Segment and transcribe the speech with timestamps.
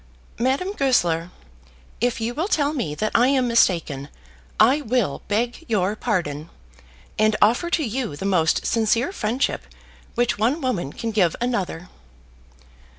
[0.39, 1.29] "Madame Goesler,
[1.99, 4.09] if you will tell me that I am mistaken,
[4.59, 6.49] I will beg your pardon,
[7.19, 9.67] and offer to you the most sincere friendship
[10.15, 11.87] which one woman can give another."